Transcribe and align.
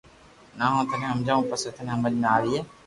يا 0.59 0.65
ھون 0.71 0.81
ٿني 0.89 1.05
ھمجاوُ 1.11 1.41
پسي 1.49 1.69
ٿني 1.75 1.91
ھمج 1.95 2.13
آوئي 2.33 2.59